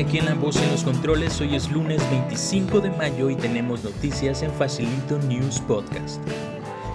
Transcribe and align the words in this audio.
aquí 0.00 0.18
en 0.18 0.24
la 0.24 0.34
voz 0.34 0.56
en 0.56 0.70
los 0.70 0.82
controles. 0.82 1.40
Hoy 1.40 1.54
es 1.54 1.70
lunes 1.70 2.02
25 2.10 2.80
de 2.80 2.90
mayo 2.90 3.30
y 3.30 3.36
tenemos 3.36 3.84
noticias 3.84 4.42
en 4.42 4.50
Facilito 4.52 5.18
News 5.20 5.60
Podcast. 5.60 6.20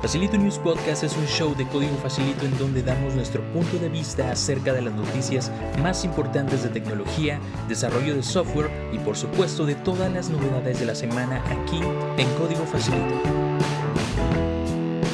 Facilito 0.02 0.38
News 0.38 0.57
Podcast 0.59 1.04
es 1.04 1.15
un 1.15 1.25
show 1.25 1.55
de 1.55 1.65
código 1.68 1.96
facilito 1.97 2.46
en 2.46 2.57
donde 2.57 2.83
damos 2.83 3.15
nuestro 3.15 3.41
punto 3.54 3.77
de 3.79 3.89
vista 3.89 4.32
acerca 4.32 4.73
de 4.73 4.82
las 4.82 4.93
noticias 4.93 5.51
más 5.82 6.04
importantes 6.04 6.64
de 6.64 6.70
tecnología, 6.70 7.39
desarrollo 7.68 8.15
de 8.15 8.23
software 8.23 8.70
y 8.93 8.97
por 9.00 9.16
supuesto 9.16 9.66
de 9.66 9.75
todas 9.75 10.11
las 10.11 10.29
novedades 10.29 10.79
de 10.79 10.86
la 10.86 10.96
semana 10.96 11.41
aquí 11.46 11.79
en 12.18 12.27
código 12.38 12.66
facilito. 12.66 13.79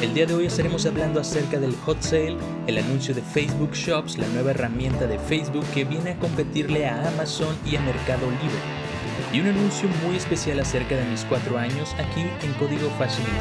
El 0.06 0.14
día 0.14 0.24
de 0.24 0.34
hoy 0.34 0.46
estaremos 0.46 0.86
hablando 0.86 1.20
acerca 1.20 1.58
del 1.58 1.74
hot 1.84 2.00
sale, 2.00 2.36
el 2.68 2.78
anuncio 2.78 3.12
de 3.12 3.22
Facebook 3.22 3.72
Shops, 3.72 4.16
la 4.16 4.28
nueva 4.28 4.52
herramienta 4.52 5.08
de 5.08 5.18
Facebook 5.18 5.66
que 5.74 5.84
viene 5.84 6.12
a 6.12 6.18
competirle 6.20 6.86
a 6.86 7.08
Amazon 7.08 7.54
y 7.66 7.74
a 7.74 7.80
Mercado 7.80 8.30
Libre, 8.30 8.56
y 9.32 9.40
un 9.40 9.48
anuncio 9.48 9.88
muy 10.06 10.16
especial 10.16 10.60
acerca 10.60 10.94
de 10.94 11.04
mis 11.06 11.24
cuatro 11.24 11.58
años 11.58 11.92
aquí 11.94 12.20
en 12.20 12.52
Código 12.54 12.88
Facilito. 12.90 13.32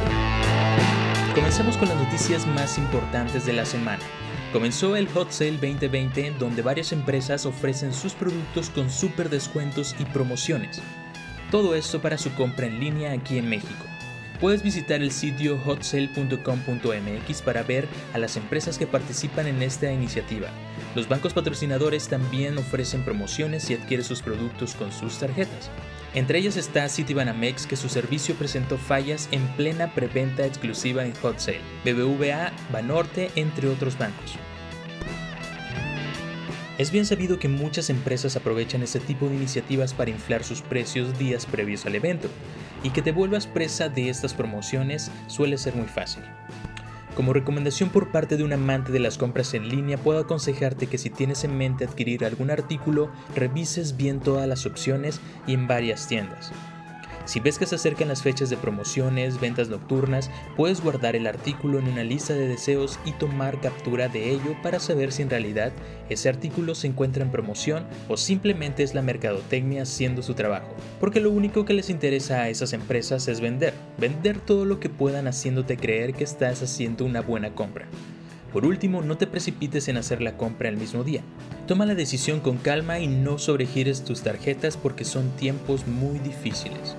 Comencemos 1.35 1.77
con 1.77 1.87
las 1.87 1.97
noticias 1.99 2.47
más 2.47 2.79
importantes 2.79 3.45
de 3.45 3.53
la 3.53 3.65
semana. 3.65 4.03
Comenzó 4.51 4.95
el 4.95 5.07
Hot 5.09 5.29
Sale 5.29 5.59
2020 5.59 6.33
donde 6.39 6.63
varias 6.63 6.91
empresas 6.91 7.45
ofrecen 7.45 7.93
sus 7.93 8.13
productos 8.13 8.71
con 8.71 8.89
super 8.89 9.29
descuentos 9.29 9.95
y 9.99 10.05
promociones. 10.05 10.81
Todo 11.51 11.75
esto 11.75 12.01
para 12.01 12.17
su 12.17 12.33
compra 12.33 12.65
en 12.65 12.79
línea 12.79 13.11
aquí 13.11 13.37
en 13.37 13.49
México. 13.49 13.85
Puedes 14.39 14.63
visitar 14.63 15.01
el 15.01 15.11
sitio 15.11 15.57
hotsale.com.mx 15.65 17.41
para 17.41 17.63
ver 17.63 17.87
a 18.13 18.17
las 18.17 18.35
empresas 18.35 18.77
que 18.77 18.87
participan 18.87 19.47
en 19.47 19.61
esta 19.61 19.91
iniciativa. 19.91 20.49
Los 20.93 21.07
bancos 21.07 21.33
patrocinadores 21.33 22.07
también 22.07 22.57
ofrecen 22.57 23.03
promociones 23.03 23.63
si 23.63 23.73
adquieres 23.73 24.07
sus 24.07 24.21
productos 24.21 24.75
con 24.75 24.91
sus 24.91 25.17
tarjetas. 25.19 25.69
Entre 26.13 26.39
ellas 26.39 26.55
está 26.57 26.87
Citibanamex 26.87 27.67
que 27.67 27.75
su 27.75 27.89
servicio 27.89 28.35
presentó 28.35 28.77
fallas 28.77 29.27
en 29.31 29.45
plena 29.55 29.93
preventa 29.93 30.45
exclusiva 30.45 31.05
en 31.05 31.13
Hot 31.15 31.39
Sale, 31.39 31.61
BBVA, 31.83 32.53
Banorte, 32.71 33.31
entre 33.35 33.67
otros 33.67 33.97
bancos. 33.97 34.37
Es 36.77 36.91
bien 36.91 37.05
sabido 37.05 37.39
que 37.39 37.47
muchas 37.47 37.89
empresas 37.89 38.35
aprovechan 38.35 38.83
este 38.83 38.99
tipo 38.99 39.29
de 39.29 39.35
iniciativas 39.35 39.93
para 39.93 40.11
inflar 40.11 40.43
sus 40.43 40.61
precios 40.61 41.17
días 41.17 41.45
previos 41.45 41.85
al 41.85 41.95
evento, 41.95 42.27
y 42.83 42.89
que 42.89 43.01
te 43.01 43.13
vuelvas 43.13 43.47
presa 43.47 43.87
de 43.87 44.09
estas 44.09 44.33
promociones 44.33 45.09
suele 45.27 45.57
ser 45.57 45.73
muy 45.73 45.87
fácil. 45.87 46.23
Como 47.15 47.31
recomendación 47.31 47.89
por 47.89 48.11
parte 48.11 48.35
de 48.35 48.43
un 48.43 48.51
amante 48.51 48.91
de 48.91 48.99
las 48.99 49.17
compras 49.17 49.53
en 49.53 49.69
línea, 49.69 49.97
puedo 49.97 50.19
aconsejarte 50.19 50.87
que 50.87 50.97
si 50.97 51.09
tienes 51.09 51.45
en 51.45 51.57
mente 51.57 51.85
adquirir 51.85 52.25
algún 52.25 52.51
artículo, 52.51 53.09
revises 53.35 53.95
bien 53.95 54.19
todas 54.19 54.45
las 54.45 54.65
opciones 54.65 55.21
y 55.47 55.53
en 55.53 55.67
varias 55.67 56.09
tiendas. 56.09 56.51
Si 57.25 57.39
ves 57.39 57.57
que 57.57 57.65
se 57.65 57.75
acercan 57.75 58.07
las 58.07 58.21
fechas 58.21 58.51
de 58.51 58.57
promociones, 58.57 59.39
ventas 59.39 59.67
nocturnas, 59.67 60.29
puedes 60.55 60.81
guardar 60.81 61.15
el 61.15 61.25
artículo 61.25 61.79
en 61.79 61.87
una 61.87 62.03
lista 62.03 62.33
de 62.33 62.47
deseos 62.47 62.99
y 63.03 63.13
tomar 63.13 63.59
captura 63.61 64.07
de 64.07 64.29
ello 64.29 64.55
para 64.61 64.79
saber 64.79 65.11
si 65.11 65.23
en 65.23 65.31
realidad 65.31 65.71
ese 66.09 66.29
artículo 66.29 66.75
se 66.75 66.85
encuentra 66.85 67.23
en 67.23 67.31
promoción 67.31 67.85
o 68.09 68.15
simplemente 68.15 68.83
es 68.83 68.93
la 68.93 69.01
mercadotecnia 69.01 69.83
haciendo 69.83 70.21
su 70.21 70.35
trabajo. 70.35 70.67
Porque 70.99 71.19
lo 71.19 71.31
único 71.31 71.65
que 71.65 71.73
les 71.73 71.89
interesa 71.89 72.41
a 72.41 72.49
esas 72.49 72.73
empresas 72.73 73.27
es 73.27 73.41
vender, 73.41 73.73
vender 73.97 74.39
todo 74.39 74.63
lo 74.65 74.79
que 74.79 74.89
puedan 74.89 75.27
haciéndote 75.27 75.77
creer 75.77 76.13
que 76.13 76.23
estás 76.23 76.61
haciendo 76.61 77.05
una 77.05 77.21
buena 77.21 77.55
compra. 77.55 77.87
Por 78.53 78.65
último, 78.65 79.01
no 79.01 79.17
te 79.17 79.27
precipites 79.27 79.87
en 79.87 79.97
hacer 79.97 80.21
la 80.21 80.37
compra 80.37 80.69
el 80.69 80.77
mismo 80.77 81.03
día. 81.03 81.23
Toma 81.67 81.85
la 81.85 81.95
decisión 81.95 82.39
con 82.39 82.57
calma 82.57 82.99
y 82.99 83.07
no 83.07 83.37
sobregires 83.37 84.03
tus 84.05 84.21
tarjetas 84.21 84.77
porque 84.77 85.03
son 85.03 85.35
tiempos 85.35 85.87
muy 85.87 86.19
difíciles. 86.19 86.95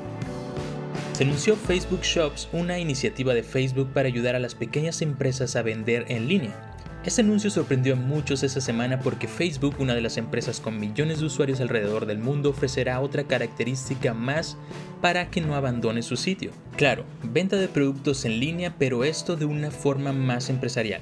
Se 1.16 1.24
anunció 1.24 1.56
Facebook 1.56 2.02
Shops, 2.02 2.46
una 2.52 2.78
iniciativa 2.78 3.32
de 3.32 3.42
Facebook 3.42 3.88
para 3.94 4.06
ayudar 4.06 4.34
a 4.34 4.38
las 4.38 4.54
pequeñas 4.54 5.00
empresas 5.00 5.56
a 5.56 5.62
vender 5.62 6.04
en 6.08 6.28
línea. 6.28 6.74
Este 7.06 7.22
anuncio 7.22 7.48
sorprendió 7.48 7.94
a 7.94 7.96
muchos 7.96 8.42
esa 8.42 8.60
semana 8.60 9.00
porque 9.00 9.26
Facebook, 9.26 9.76
una 9.78 9.94
de 9.94 10.02
las 10.02 10.18
empresas 10.18 10.60
con 10.60 10.78
millones 10.78 11.20
de 11.20 11.24
usuarios 11.24 11.62
alrededor 11.62 12.04
del 12.04 12.18
mundo, 12.18 12.50
ofrecerá 12.50 13.00
otra 13.00 13.24
característica 13.24 14.12
más 14.12 14.58
para 15.00 15.30
que 15.30 15.40
no 15.40 15.54
abandone 15.54 16.02
su 16.02 16.18
sitio. 16.18 16.50
Claro, 16.76 17.06
venta 17.22 17.56
de 17.56 17.68
productos 17.68 18.26
en 18.26 18.38
línea, 18.38 18.74
pero 18.78 19.02
esto 19.02 19.36
de 19.36 19.46
una 19.46 19.70
forma 19.70 20.12
más 20.12 20.50
empresarial 20.50 21.00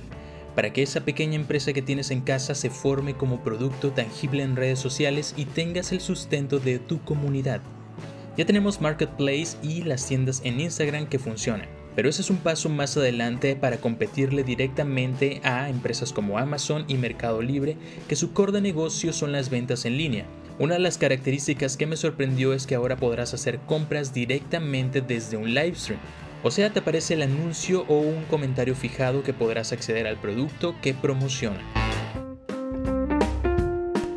para 0.55 0.73
que 0.73 0.85
esa 0.85 1.01
pequeña 1.01 1.35
empresa 1.35 1.73
que 1.73 1.83
tienes 1.83 2.13
en 2.13 2.21
casa 2.21 2.55
se 2.55 2.71
forme 2.71 3.15
como 3.15 3.43
producto 3.43 3.91
tangible 3.91 4.45
en 4.45 4.55
redes 4.55 4.79
sociales 4.79 5.35
y 5.37 5.47
tengas 5.47 5.91
el 5.91 6.01
sustento 6.01 6.61
de 6.61 6.79
tu 6.79 7.03
comunidad. 7.03 7.61
Ya 8.37 8.45
tenemos 8.45 8.81
Marketplace 8.81 9.57
y 9.63 9.83
las 9.83 10.07
tiendas 10.07 10.41
en 10.45 10.59
Instagram 10.59 11.07
que 11.07 11.21
funcionan, 11.21 11.69
pero 11.95 12.09
ese 12.09 12.23
es 12.23 12.31
un 12.31 12.39
paso 12.39 12.69
más 12.69 12.97
adelante 12.97 13.55
para 13.55 13.77
competirle 13.77 14.43
directamente 14.43 15.41
a 15.45 15.69
empresas 15.71 16.13
como 16.13 16.37
Amazon 16.37 16.85
y 16.89 16.97
Mercado 16.97 17.43
Libre, 17.43 17.77
que 18.09 18.17
su 18.17 18.33
core 18.33 18.51
de 18.51 18.61
negocio 18.61 19.13
son 19.13 19.31
las 19.31 19.51
ventas 19.51 19.85
en 19.85 19.97
línea. 19.97 20.27
Una 20.59 20.75
de 20.75 20.81
las 20.81 20.99
características 20.99 21.77
que 21.77 21.87
me 21.87 21.97
sorprendió 21.97 22.55
es 22.55 22.67
que 22.67 22.75
ahora 22.75 22.97
podrás 22.97 23.35
hacer 23.35 23.61
compras 23.61 24.13
directamente 24.13 25.01
desde 25.01 25.37
un 25.37 25.55
live 25.55 25.75
stream. 25.77 26.01
O 26.43 26.51
sea, 26.51 26.73
te 26.73 26.81
aparece 26.81 27.15
el 27.15 27.23
anuncio 27.23 27.85
o 27.89 28.01
un 28.01 28.25
comentario 28.25 28.75
fijado 28.75 29.23
que 29.23 29.33
podrás 29.33 29.73
acceder 29.73 30.09
al 30.09 30.17
producto 30.17 30.75
que 30.83 30.93
promociona. 30.93 31.61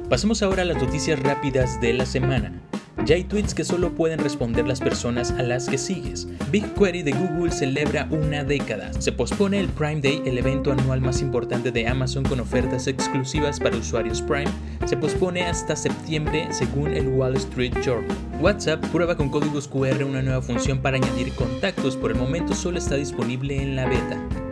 Pasemos 0.09 0.41
ahora 0.41 0.63
a 0.63 0.65
las 0.65 0.81
noticias 0.81 1.19
rápidas 1.19 1.79
de 1.81 1.93
la 1.93 2.05
semana. 2.05 2.66
Ya 3.05 3.15
hay 3.15 3.23
tweets 3.23 3.53
que 3.53 3.63
solo 3.63 3.93
pueden 3.93 4.19
responder 4.19 4.67
las 4.67 4.79
personas 4.79 5.31
a 5.31 5.43
las 5.43 5.69
que 5.69 5.77
sigues. 5.77 6.27
BigQuery 6.51 7.03
de 7.03 7.11
Google 7.11 7.51
celebra 7.51 8.07
una 8.11 8.43
década. 8.43 8.91
Se 8.99 9.11
pospone 9.11 9.59
el 9.59 9.67
Prime 9.69 10.01
Day, 10.01 10.21
el 10.25 10.37
evento 10.37 10.71
anual 10.71 11.01
más 11.01 11.21
importante 11.21 11.71
de 11.71 11.87
Amazon 11.87 12.23
con 12.23 12.39
ofertas 12.39 12.87
exclusivas 12.87 13.59
para 13.59 13.77
usuarios 13.77 14.21
Prime. 14.21 14.51
Se 14.85 14.97
pospone 14.97 15.43
hasta 15.43 15.75
septiembre 15.75 16.47
según 16.51 16.93
el 16.93 17.07
Wall 17.07 17.35
Street 17.35 17.73
Journal. 17.83 18.15
WhatsApp 18.41 18.85
prueba 18.87 19.15
con 19.15 19.29
códigos 19.29 19.67
QR 19.67 20.03
una 20.03 20.21
nueva 20.21 20.41
función 20.41 20.79
para 20.79 20.97
añadir 20.97 21.33
contactos. 21.33 21.95
Por 21.95 22.11
el 22.11 22.17
momento 22.17 22.53
solo 22.53 22.77
está 22.77 22.95
disponible 22.95 23.61
en 23.61 23.75
la 23.75 23.85
beta. 23.85 24.46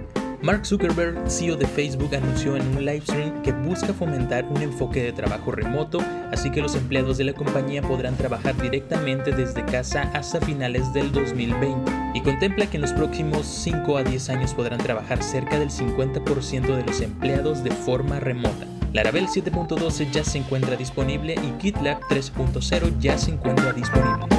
Mark 0.46 0.64
Zuckerberg, 0.64 1.28
CEO 1.28 1.56
de 1.56 1.66
Facebook, 1.66 2.14
anunció 2.14 2.56
en 2.56 2.78
un 2.78 2.86
livestream 2.86 3.42
que 3.42 3.52
busca 3.52 3.92
fomentar 3.96 4.46
un 4.46 4.62
enfoque 4.62 5.02
de 5.02 5.12
trabajo 5.12 5.52
remoto, 5.52 5.98
así 6.32 6.52
que 6.52 6.62
los 6.62 6.76
empleados 6.76 7.18
de 7.18 7.24
la 7.24 7.34
compañía 7.34 7.82
podrán 7.82 8.16
trabajar 8.16 8.56
directamente 8.62 9.32
desde 9.32 9.66
casa 9.66 10.04
hasta 10.14 10.40
finales 10.40 10.94
del 10.94 11.12
2020 11.12 11.92
y 12.14 12.22
contempla 12.22 12.70
que 12.70 12.78
en 12.78 12.82
los 12.84 12.94
próximos 12.94 13.48
5 13.48 13.98
a 13.98 14.04
10 14.04 14.30
años 14.30 14.54
podrán 14.54 14.78
trabajar 14.78 15.24
cerca 15.24 15.58
del 15.58 15.72
50% 15.72 16.76
de 16.76 16.84
los 16.84 17.02
empleados 17.02 17.64
de 17.64 17.72
forma 17.72 18.20
remota. 18.20 18.68
Laravel 18.94 19.26
7.12 19.26 20.12
ya 20.12 20.24
se 20.24 20.38
encuentra 20.38 20.76
disponible 20.76 21.34
y 21.34 21.60
GitLab 21.60 22.02
3.0 22.02 23.00
ya 23.00 23.18
se 23.18 23.32
encuentra 23.32 23.74
disponible. 23.74 24.35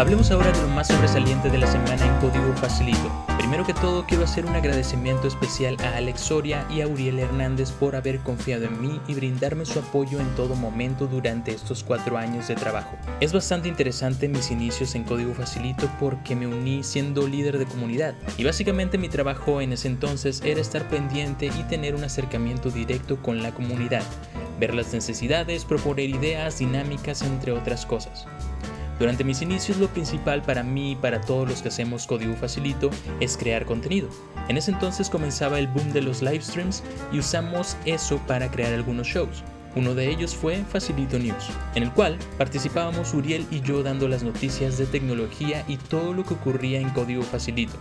Hablemos 0.00 0.30
ahora 0.30 0.50
de 0.50 0.62
lo 0.62 0.68
más 0.68 0.88
sobresaliente 0.88 1.50
de 1.50 1.58
la 1.58 1.66
semana 1.66 2.06
en 2.06 2.18
Código 2.20 2.56
Facilito. 2.56 3.12
Primero 3.36 3.66
que 3.66 3.74
todo, 3.74 4.06
quiero 4.06 4.24
hacer 4.24 4.46
un 4.46 4.56
agradecimiento 4.56 5.28
especial 5.28 5.76
a 5.84 5.98
Alex 5.98 6.22
Soria 6.22 6.66
y 6.70 6.80
a 6.80 6.88
Uriel 6.88 7.18
Hernández 7.18 7.70
por 7.70 7.94
haber 7.94 8.20
confiado 8.20 8.64
en 8.64 8.80
mí 8.80 8.98
y 9.08 9.14
brindarme 9.14 9.66
su 9.66 9.78
apoyo 9.78 10.18
en 10.18 10.34
todo 10.36 10.54
momento 10.54 11.06
durante 11.06 11.50
estos 11.50 11.84
cuatro 11.84 12.16
años 12.16 12.48
de 12.48 12.54
trabajo. 12.54 12.96
Es 13.20 13.34
bastante 13.34 13.68
interesante 13.68 14.26
mis 14.26 14.50
inicios 14.50 14.94
en 14.94 15.04
Código 15.04 15.34
Facilito 15.34 15.86
porque 16.00 16.34
me 16.34 16.46
uní 16.46 16.82
siendo 16.82 17.28
líder 17.28 17.58
de 17.58 17.66
comunidad 17.66 18.14
y 18.38 18.44
básicamente 18.44 18.96
mi 18.96 19.10
trabajo 19.10 19.60
en 19.60 19.74
ese 19.74 19.88
entonces 19.88 20.40
era 20.42 20.62
estar 20.62 20.88
pendiente 20.88 21.48
y 21.48 21.62
tener 21.64 21.94
un 21.94 22.04
acercamiento 22.04 22.70
directo 22.70 23.20
con 23.20 23.42
la 23.42 23.52
comunidad, 23.52 24.04
ver 24.58 24.72
las 24.72 24.94
necesidades, 24.94 25.66
proponer 25.66 26.08
ideas, 26.08 26.56
dinámicas, 26.56 27.20
entre 27.20 27.52
otras 27.52 27.84
cosas. 27.84 28.26
Durante 29.00 29.24
mis 29.24 29.40
inicios 29.40 29.78
lo 29.78 29.88
principal 29.88 30.42
para 30.42 30.62
mí 30.62 30.92
y 30.92 30.94
para 30.94 31.22
todos 31.22 31.48
los 31.48 31.62
que 31.62 31.68
hacemos 31.68 32.06
código 32.06 32.36
facilito 32.36 32.90
es 33.18 33.38
crear 33.38 33.64
contenido. 33.64 34.10
En 34.48 34.58
ese 34.58 34.72
entonces 34.72 35.08
comenzaba 35.08 35.58
el 35.58 35.68
boom 35.68 35.94
de 35.94 36.02
los 36.02 36.20
live 36.20 36.42
streams 36.42 36.82
y 37.10 37.18
usamos 37.18 37.78
eso 37.86 38.18
para 38.26 38.50
crear 38.50 38.74
algunos 38.74 39.06
shows. 39.06 39.42
Uno 39.74 39.94
de 39.94 40.10
ellos 40.10 40.34
fue 40.34 40.64
Facilito 40.64 41.18
News, 41.18 41.48
en 41.74 41.84
el 41.84 41.92
cual 41.92 42.18
participábamos 42.36 43.14
Uriel 43.14 43.46
y 43.50 43.62
yo 43.62 43.82
dando 43.82 44.06
las 44.06 44.22
noticias 44.22 44.76
de 44.76 44.84
tecnología 44.84 45.64
y 45.66 45.78
todo 45.78 46.12
lo 46.12 46.24
que 46.24 46.34
ocurría 46.34 46.78
en 46.78 46.90
código 46.90 47.22
facilito. 47.22 47.78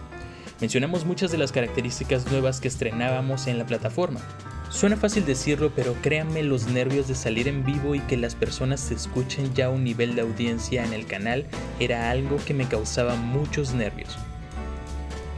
Mencionamos 0.62 1.06
muchas 1.06 1.32
de 1.32 1.38
las 1.38 1.52
características 1.52 2.32
nuevas 2.32 2.62
que 2.62 2.70
estrenábamos 2.70 3.48
en 3.48 3.58
la 3.58 3.66
plataforma, 3.66 4.22
Suena 4.70 4.96
fácil 4.96 5.26
decirlo, 5.26 5.72
pero 5.76 5.96
créanme 6.02 6.44
los 6.44 6.68
nervios 6.68 7.08
de 7.08 7.16
salir 7.16 7.48
en 7.48 7.66
vivo 7.66 7.96
y 7.96 8.00
que 8.02 8.18
las 8.18 8.36
personas 8.36 8.80
se 8.80 8.94
escuchen 8.94 9.52
ya 9.56 9.66
a 9.66 9.70
un 9.70 9.84
nivel 9.84 10.14
de 10.14 10.22
audiencia 10.22 10.86
en 10.86 10.94
el 10.94 11.08
canal 11.08 11.48
era 11.80 12.12
algo 12.12 12.38
que 12.46 12.54
me 12.54 12.68
causaba 12.68 13.16
muchos 13.16 13.74
nervios. 13.74 14.18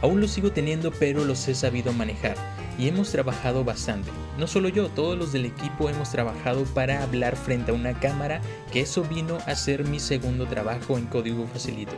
Aún 0.02 0.20
los 0.20 0.32
sigo 0.32 0.52
teniendo, 0.52 0.92
pero 0.92 1.24
los 1.24 1.48
he 1.48 1.54
sabido 1.54 1.94
manejar 1.94 2.36
y 2.78 2.88
hemos 2.88 3.10
trabajado 3.10 3.64
bastante. 3.64 4.10
No 4.38 4.46
solo 4.46 4.68
yo, 4.68 4.88
todos 4.88 5.18
los 5.18 5.32
del 5.32 5.44
equipo 5.44 5.88
hemos 5.90 6.10
trabajado 6.10 6.64
para 6.64 7.02
hablar 7.02 7.36
frente 7.36 7.70
a 7.70 7.74
una 7.74 7.98
cámara, 7.98 8.40
que 8.72 8.80
eso 8.80 9.02
vino 9.02 9.38
a 9.46 9.54
ser 9.54 9.84
mi 9.84 10.00
segundo 10.00 10.46
trabajo 10.46 10.98
en 10.98 11.06
Código 11.06 11.46
Facilito. 11.46 11.92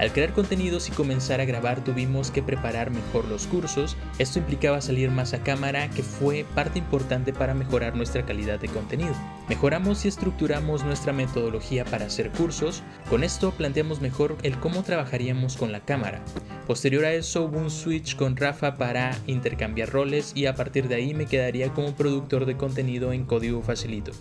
Al 0.00 0.12
crear 0.12 0.32
contenidos 0.32 0.88
y 0.88 0.92
comenzar 0.92 1.42
a 1.42 1.44
grabar 1.44 1.84
tuvimos 1.84 2.30
que 2.30 2.42
preparar 2.42 2.90
mejor 2.90 3.26
los 3.26 3.46
cursos, 3.46 3.98
esto 4.18 4.38
implicaba 4.38 4.80
salir 4.80 5.10
más 5.10 5.34
a 5.34 5.42
cámara 5.42 5.90
que 5.90 6.02
fue 6.02 6.46
parte 6.54 6.78
importante 6.78 7.34
para 7.34 7.52
mejorar 7.52 7.94
nuestra 7.94 8.24
calidad 8.24 8.58
de 8.58 8.68
contenido. 8.68 9.12
Mejoramos 9.50 10.06
y 10.06 10.08
estructuramos 10.08 10.84
nuestra 10.84 11.12
metodología 11.12 11.84
para 11.84 12.06
hacer 12.06 12.30
cursos, 12.30 12.82
con 13.10 13.24
esto 13.24 13.50
planteamos 13.50 14.00
mejor 14.00 14.38
el 14.42 14.58
cómo 14.58 14.82
trabajaríamos 14.82 15.58
con 15.58 15.70
la 15.70 15.80
cámara. 15.80 16.22
Posterior 16.66 17.04
a 17.04 17.12
eso 17.12 17.44
hubo 17.44 17.58
un 17.58 17.68
switch 17.68 18.16
con 18.16 18.36
Rafa 18.36 18.76
para 18.76 19.18
intercambiar 19.26 19.90
roles 19.90 20.32
y 20.34 20.46
a 20.46 20.54
partir 20.54 20.88
de 20.88 20.94
ahí 20.94 21.12
me 21.12 21.26
quedaría 21.26 21.69
como 21.72 21.94
productor 21.94 22.46
de 22.46 22.56
contenido 22.56 23.12
en 23.12 23.24
código 23.24 23.62
facilito. 23.62 24.12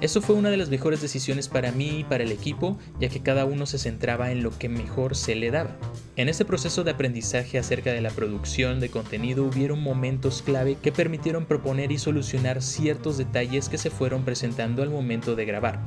Eso 0.00 0.22
fue 0.22 0.36
una 0.36 0.50
de 0.50 0.56
las 0.56 0.68
mejores 0.68 1.02
decisiones 1.02 1.48
para 1.48 1.72
mí 1.72 1.98
y 1.98 2.04
para 2.04 2.22
el 2.22 2.30
equipo, 2.30 2.78
ya 3.00 3.08
que 3.08 3.20
cada 3.20 3.44
uno 3.44 3.66
se 3.66 3.78
centraba 3.78 4.30
en 4.30 4.44
lo 4.44 4.56
que 4.56 4.68
mejor 4.68 5.16
se 5.16 5.34
le 5.34 5.50
daba. 5.50 5.76
En 6.14 6.28
este 6.28 6.44
proceso 6.44 6.84
de 6.84 6.92
aprendizaje 6.92 7.58
acerca 7.58 7.90
de 7.90 8.00
la 8.00 8.10
producción 8.10 8.78
de 8.78 8.90
contenido 8.90 9.44
hubieron 9.44 9.82
momentos 9.82 10.42
clave 10.42 10.76
que 10.80 10.92
permitieron 10.92 11.46
proponer 11.46 11.90
y 11.90 11.98
solucionar 11.98 12.62
ciertos 12.62 13.18
detalles 13.18 13.68
que 13.68 13.76
se 13.76 13.90
fueron 13.90 14.22
presentando 14.22 14.84
al 14.84 14.90
momento 14.90 15.34
de 15.34 15.46
grabar. 15.46 15.80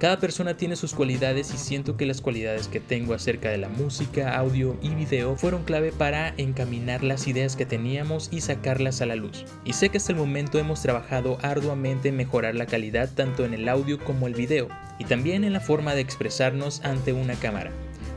Cada 0.00 0.18
persona 0.18 0.56
tiene 0.56 0.76
sus 0.76 0.94
cualidades 0.94 1.52
y 1.52 1.58
siento 1.58 1.98
que 1.98 2.06
las 2.06 2.22
cualidades 2.22 2.68
que 2.68 2.80
tengo 2.80 3.12
acerca 3.12 3.50
de 3.50 3.58
la 3.58 3.68
música, 3.68 4.34
audio 4.34 4.78
y 4.80 4.88
video 4.94 5.36
fueron 5.36 5.62
clave 5.62 5.92
para 5.92 6.32
encaminar 6.38 7.04
las 7.04 7.28
ideas 7.28 7.54
que 7.54 7.66
teníamos 7.66 8.30
y 8.32 8.40
sacarlas 8.40 9.02
a 9.02 9.06
la 9.06 9.14
luz. 9.14 9.44
Y 9.62 9.74
sé 9.74 9.90
que 9.90 9.98
hasta 9.98 10.12
el 10.12 10.18
momento 10.18 10.58
hemos 10.58 10.80
trabajado 10.80 11.36
arduamente 11.42 12.08
en 12.08 12.16
mejorar 12.16 12.54
la 12.54 12.64
calidad 12.64 13.10
tanto 13.14 13.44
en 13.44 13.52
el 13.52 13.68
audio 13.68 14.02
como 14.02 14.26
el 14.26 14.32
video, 14.32 14.68
y 14.98 15.04
también 15.04 15.44
en 15.44 15.52
la 15.52 15.60
forma 15.60 15.94
de 15.94 16.00
expresarnos 16.00 16.80
ante 16.82 17.12
una 17.12 17.34
cámara. 17.34 17.70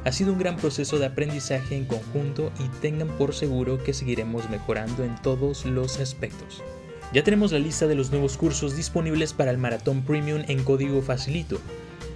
Ha 0.05 0.13
sido 0.13 0.31
un 0.31 0.39
gran 0.39 0.55
proceso 0.55 0.99
de 0.99 1.07
aprendizaje 1.07 1.75
en 1.75 1.83
conjunto 1.83 2.53
y 2.61 2.69
tengan 2.79 3.09
por 3.17 3.35
seguro 3.35 3.83
que 3.83 3.93
seguiremos 3.93 4.49
mejorando 4.49 5.03
en 5.03 5.21
todos 5.21 5.65
los 5.65 5.99
aspectos. 5.99 6.63
Ya 7.13 7.23
tenemos 7.23 7.51
la 7.51 7.59
lista 7.59 7.85
de 7.85 7.93
los 7.93 8.09
nuevos 8.09 8.37
cursos 8.37 8.75
disponibles 8.75 9.33
para 9.33 9.51
el 9.51 9.59
Maratón 9.59 10.01
Premium 10.01 10.41
en 10.47 10.63
código 10.63 10.99
facilito. 11.03 11.59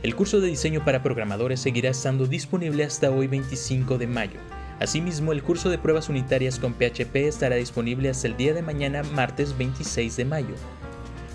El 0.01 0.15
curso 0.15 0.41
de 0.41 0.47
diseño 0.47 0.83
para 0.83 1.03
programadores 1.03 1.59
seguirá 1.59 1.91
estando 1.91 2.25
disponible 2.25 2.83
hasta 2.83 3.11
hoy 3.11 3.27
25 3.27 3.99
de 3.99 4.07
mayo. 4.07 4.39
Asimismo, 4.79 5.33
el 5.33 5.43
curso 5.43 5.69
de 5.69 5.77
pruebas 5.77 6.09
unitarias 6.09 6.57
con 6.57 6.73
PHP 6.73 7.15
estará 7.27 7.57
disponible 7.57 8.09
hasta 8.09 8.25
el 8.25 8.37
día 8.37 8.55
de 8.55 8.63
mañana, 8.63 9.03
martes 9.03 9.55
26 9.55 10.17
de 10.17 10.25
mayo. 10.25 10.55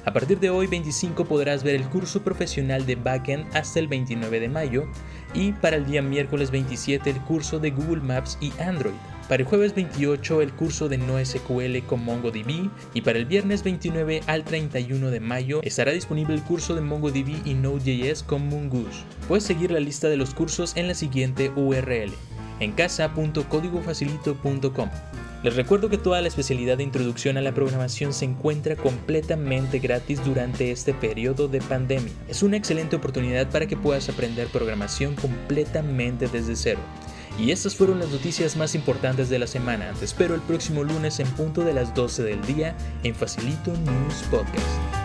A 0.06 0.12
partir 0.12 0.40
de 0.40 0.50
hoy 0.50 0.66
25 0.66 1.24
podrás 1.26 1.62
ver 1.62 1.76
el 1.76 1.88
curso 1.88 2.24
profesional 2.24 2.84
de 2.84 2.96
Backend 2.96 3.46
hasta 3.54 3.78
el 3.78 3.86
29 3.86 4.40
de 4.40 4.48
mayo 4.48 4.88
y 5.34 5.52
para 5.52 5.76
el 5.76 5.86
día 5.86 6.02
miércoles 6.02 6.50
27 6.50 7.08
el 7.10 7.20
curso 7.20 7.60
de 7.60 7.70
Google 7.70 8.02
Maps 8.02 8.38
y 8.40 8.52
Android. 8.60 9.11
Para 9.28 9.42
el 9.42 9.48
jueves 9.48 9.74
28 9.74 10.40
el 10.42 10.52
curso 10.52 10.88
de 10.88 10.98
NoSQL 10.98 11.78
con 11.86 12.04
MongoDB 12.04 12.68
y 12.92 13.00
para 13.00 13.18
el 13.18 13.26
viernes 13.26 13.62
29 13.62 14.22
al 14.26 14.42
31 14.44 15.10
de 15.10 15.20
mayo 15.20 15.60
estará 15.62 15.92
disponible 15.92 16.34
el 16.34 16.42
curso 16.42 16.74
de 16.74 16.80
MongoDB 16.80 17.46
y 17.46 17.54
Node.js 17.54 18.24
con 18.24 18.48
Mongoose. 18.48 19.04
Puedes 19.28 19.44
seguir 19.44 19.70
la 19.70 19.78
lista 19.80 20.08
de 20.08 20.16
los 20.16 20.34
cursos 20.34 20.76
en 20.76 20.88
la 20.88 20.94
siguiente 20.94 21.52
URL 21.54 22.12
en 22.60 22.72
casa.códigofacilito.com. 22.72 24.90
Les 25.42 25.56
recuerdo 25.56 25.88
que 25.88 25.98
toda 25.98 26.20
la 26.20 26.28
especialidad 26.28 26.76
de 26.76 26.84
introducción 26.84 27.36
a 27.36 27.40
la 27.40 27.52
programación 27.52 28.12
se 28.12 28.26
encuentra 28.26 28.76
completamente 28.76 29.80
gratis 29.80 30.24
durante 30.24 30.70
este 30.70 30.94
periodo 30.94 31.48
de 31.48 31.60
pandemia. 31.60 32.12
Es 32.28 32.44
una 32.44 32.56
excelente 32.56 32.94
oportunidad 32.94 33.50
para 33.50 33.66
que 33.66 33.76
puedas 33.76 34.08
aprender 34.08 34.46
programación 34.46 35.16
completamente 35.16 36.28
desde 36.28 36.54
cero. 36.54 36.78
Y 37.38 37.50
estas 37.50 37.74
fueron 37.74 37.98
las 37.98 38.10
noticias 38.10 38.56
más 38.56 38.74
importantes 38.74 39.28
de 39.28 39.38
la 39.38 39.46
semana. 39.46 39.92
Te 39.98 40.04
espero 40.04 40.34
el 40.34 40.40
próximo 40.42 40.84
lunes 40.84 41.18
en 41.18 41.28
punto 41.28 41.62
de 41.64 41.72
las 41.72 41.94
12 41.94 42.22
del 42.22 42.44
día 42.46 42.76
en 43.02 43.14
Facilito 43.14 43.72
News 43.72 44.22
Podcast. 44.30 45.01